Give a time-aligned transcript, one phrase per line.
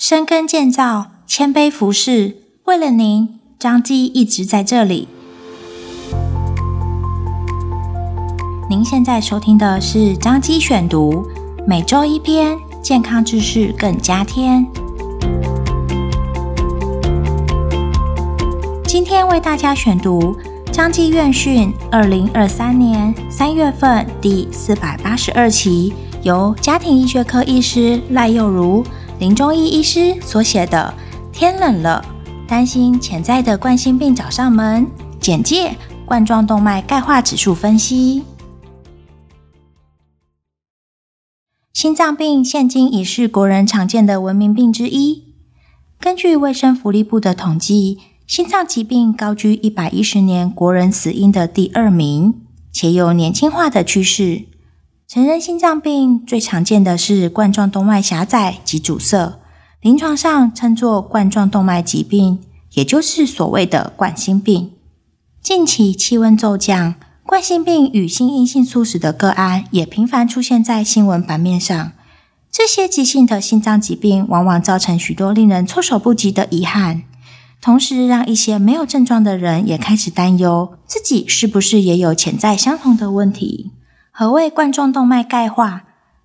[0.00, 5.06] 深耕建造，谦卑服侍，为了您，张基一直在这里。
[8.70, 11.28] 您现在收听的是张基选读，
[11.66, 14.66] 每周一篇健康知识更加添。
[18.86, 20.34] 今天为大家选读
[20.72, 25.92] 张基院讯二零二三年三月份第四百八十二期，
[26.22, 28.82] 由家庭医学科医师赖又如。
[29.20, 30.94] 林中医医师所写的
[31.30, 32.02] 《天冷了，
[32.48, 34.86] 担心潜在的冠心病找上门》
[35.20, 38.22] 简介：冠状动脉钙化指数分析。
[41.74, 45.34] 心脏病现今已是国人常见的文明病之一。
[46.00, 52.40] 根据卫生福利部的统计，心脏疾病高居一百一十年国人死因的第二名，
[52.72, 54.46] 且有年轻化的趋势。
[55.12, 59.40] 成人心脏病最常见的是冠状动脉狭窄及阻塞，
[59.80, 62.38] 临床上称作冠状动脉疾病，
[62.74, 64.70] 也就是所谓的冠心病。
[65.42, 66.94] 近期气温骤降，
[67.26, 71.90] 冠心病与心因性猝死的个案也频繁出现在新闻版面上。
[72.52, 77.02] 这些急性的心脏疾病往往造成许多令人措手不及的遗憾，
[77.60, 83.72] 同时让一些没有症状的人也开始担忧自己是不是也有潜在相同的问题。
[84.20, 85.84] 何谓冠状动脉钙化？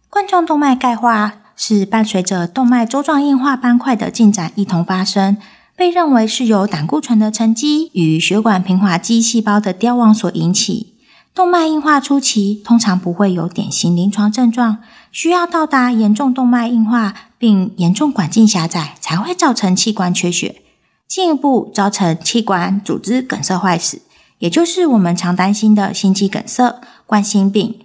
[0.09, 5.37] 冠状动脉钙化是伴随着动脉粥状硬化斑块的进展一同发生，
[5.77, 10.97] 被认为是由胆固醇的沉积与血管平滑肌细胞的凋亡所引起。
[11.33, 14.79] 动脉硬化初期通常不会有典型临床症状，
[15.13, 20.61] 需要到达严重动脉硬化并严重管径狭窄才会造成器官缺血，
[21.07, 24.01] 进一步造成器官组织梗塞坏死，
[24.39, 27.79] 也就是我们常担心的心肌梗塞、冠心病。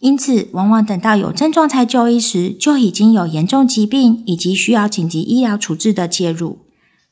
[0.00, 6.58] 因此，往往等到有症状才就医时，就已经有严重疾病以及需要紧急医疗处置的介入。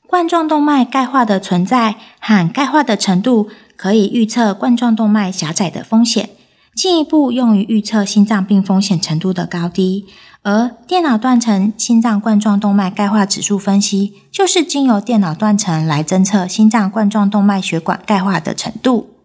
[0.07, 6.31] 冠状动脉钙化的存在和钙化的程度，可以预测冠状动脉狭窄的风险，
[6.75, 10.07] 进一步用于预测心脏病风险程度的高低。
[10.43, 19.18] 而电脑断层心脏冠状动脉钙化指数分析，就是经由电脑断层来侦测心脏冠状动脉血管钙化的程度。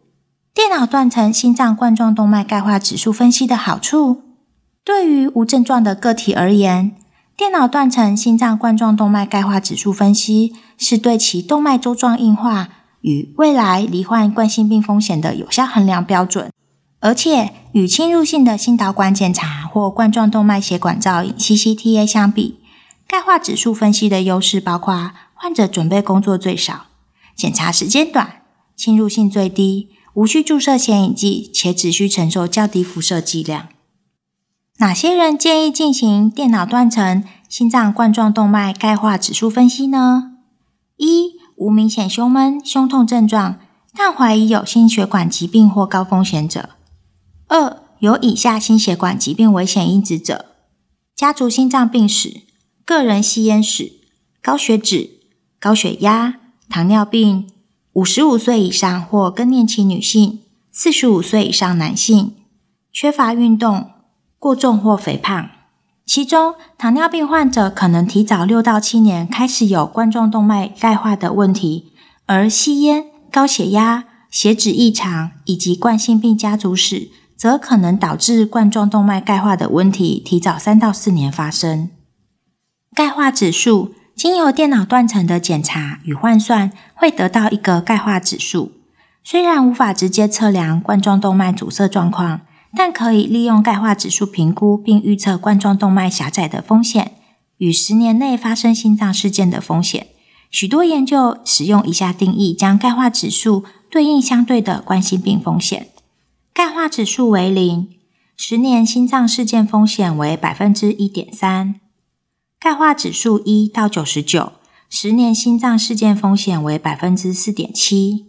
[0.53, 4.21] 电脑断层心脏冠状动脉钙化指数分析的好处，
[4.83, 6.95] 对于无症状的个体而言，
[7.35, 12.69] 电脑断层心脏冠状动脉钙化指数分析是对其动脉粥状硬化
[13.01, 16.51] 与未来罹患冠心病风险的有效衡量标准。
[16.99, 22.59] 而且与侵入性的心导管检查或冠状动脉血管造影 （CCTA） 相比，
[23.07, 26.85] 钙化指数分析的优势包括患者准备工作最少、
[27.35, 28.43] 检查时间短、
[28.75, 29.89] 侵入性最低。
[30.15, 33.69] 无需注射显影剂，且只需承受较低辐射剂量。
[34.77, 40.37] 哪些人建议进行电脑断层心脏冠状动脉钙化指数分析呢？
[40.97, 43.59] 一、无明显胸闷、胸痛症状，
[43.95, 46.69] 但怀疑有心血管疾病或高风险者；
[47.47, 50.45] 二、有以下心血管疾病危险因子者：
[51.15, 52.41] 家族心脏病史、
[52.85, 53.93] 个人吸烟史、
[54.41, 55.09] 高血脂、
[55.59, 57.47] 高血压、糖尿病。
[57.93, 60.39] 五十五岁以上或更年期女性，
[60.71, 62.33] 四十五岁以上男性，
[62.91, 63.91] 缺乏运动，
[64.39, 65.49] 过重或肥胖。
[66.03, 71.93] 其中，糖尿病患者可能提早六到七年开始有冠状动脉钙化的问题，
[72.25, 81.91] 而吸烟、高血压、血脂异常以及冠心病家族史，则可能导致冠状动脉钙化的问题提早三到四年发生。
[82.95, 83.93] 钙化指数。
[84.15, 88.71] 经由电脑断层的检查与换算，会得到一个钙化指数。
[89.23, 92.41] 虽然无法直接测量冠状动脉阻塞状况，
[92.75, 97.13] 但可以利用钙化指数评估并预测冠状动脉狭窄的风险
[97.57, 100.07] 与十年内发生心脏事件的风险。
[100.51, 105.87] 许多研究使用以下定义，将钙化指数对应相对的冠心病风险。
[106.53, 107.89] 钙化指数为零，
[108.37, 111.82] 十年心脏事件风险为百分之一点三。
[112.63, 114.53] 钙化指数一到九十九，
[114.89, 118.27] 十年心脏事件风险为百分之四点七；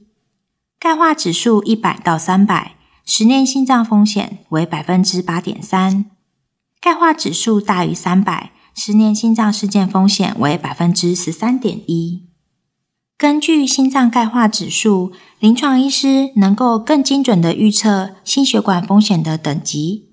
[0.77, 2.75] 钙化指数一百到三百，
[3.07, 6.07] 十年心脏风险为百分之八点三；
[6.81, 12.25] 钙化指数大于三百，十年心脏事件风险为百分之十三点一。
[13.17, 20.11] 根据心脏钙化指数，临床医师能够更精准的预测心血管风险的等级。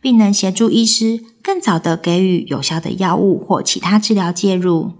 [0.00, 4.92] 并能协助医师更早的给予有效的药物或其他治疗介入。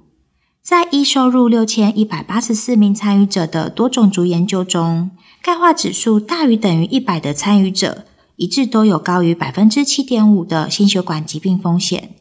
[0.63, 5.11] 在已收入六千一百八十四名参与者的多种族研究中，
[5.43, 8.05] 钙化指数大于等于一百的参与者，
[8.37, 12.17] 一致都有高于百分之七点五的心血管疾病风险。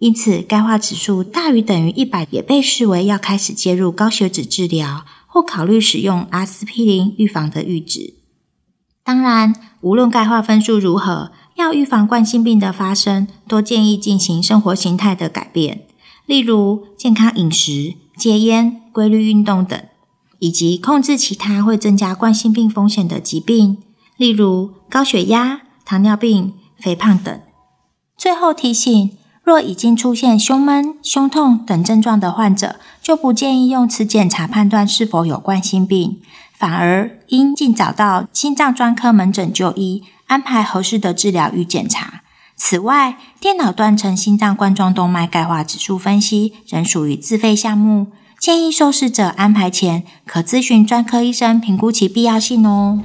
[0.00, 8.14] 因此钙化指数大于等于一百也被视为要开始介入高血脂治疗或考虑使用阿司匹林预防的阈值。
[9.02, 15.82] 当然，无论钙化分数如何，要预防冠心病的发生，多建议进行生活形态的改变，
[16.24, 19.76] 例如健康饮食、戒烟、规律运动等，
[20.38, 23.78] 以及控制其他会增加冠心病风险的疾病，
[24.16, 27.40] 例如高血压、糖尿病、肥胖等。
[28.16, 29.10] 最后提醒，
[29.42, 36.20] 若已经出现胸闷、胸痛等症状的患者，就不建议用此检查判断是否有冠心病，
[36.58, 42.22] 反而应尽早到心脏专科门诊就医，安排合适的治疗与检查。
[42.56, 48.08] 此外，电脑断层心脏冠状动脉钙化指数分析仍属于自费项目，
[48.40, 52.98] 建议受试者安排前可咨询专科医生评估其必要性哦。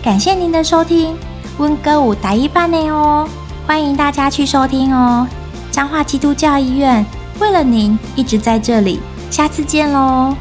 [0.00, 1.16] 感谢您的收听，
[1.58, 3.28] 温哥舞台一半内哦，
[3.70, 5.24] 欢迎大家去收听哦。
[5.70, 7.06] 彰化基督教医院
[7.38, 8.98] 为了您一直在这里，
[9.30, 10.34] 下次见喽。